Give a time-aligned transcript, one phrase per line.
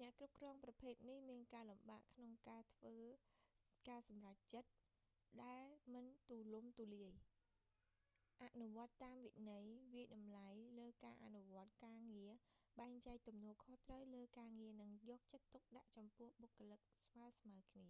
[0.00, 2.96] អ្នកគ្រប់គ្រងប្រភេទនេះមានការលំបាកក្នុងការធ្វើ
[3.88, 4.70] ការសម្រេចចិត្ត
[5.44, 5.64] ដែល
[5.94, 7.12] មិនទូលំទូលាយ
[8.42, 9.62] អនុវត្តន៍តាមវិន័យ
[9.94, 10.48] វាយតម្លៃ
[10.78, 12.32] លើការអនុវត្តន៍ការងារ
[12.80, 17.88] បែងចែកទំនួលខុសត្រូវលើការងារ និងយកចិត្តទុកដាក់ចំពោះបុគ្គលិកស្មើៗគ្នា